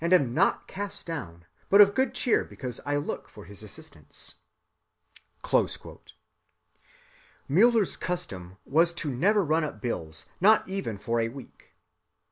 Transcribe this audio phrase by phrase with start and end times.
[0.03, 4.33] am not cast down, but of good cheer because I look for his assistance."
[7.47, 11.75] Müller's custom was to never run up bills, not even for a week.